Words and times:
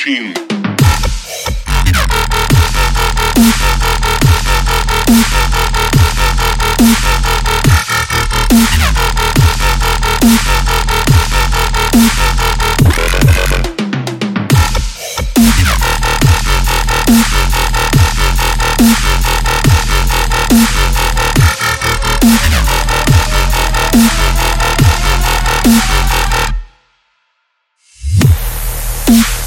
Machine. 0.00 0.32
Machine. 29.10 29.39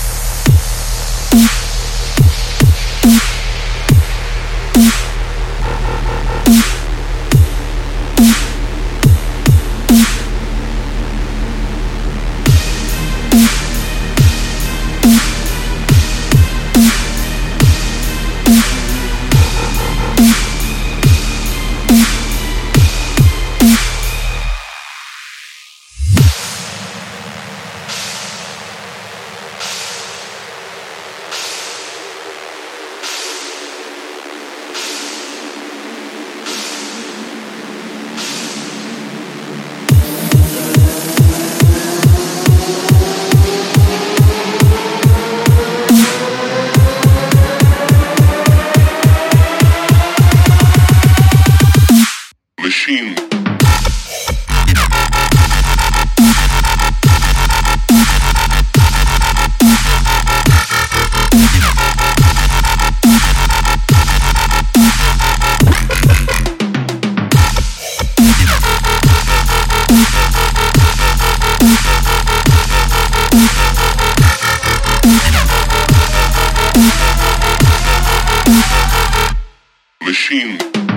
Machine. 80.14 80.93